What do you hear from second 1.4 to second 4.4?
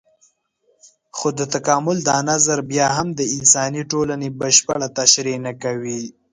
تکامل دا نظر بيا هم د انساني ټولنې